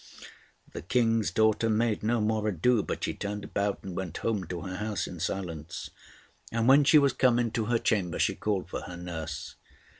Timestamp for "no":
2.01-2.19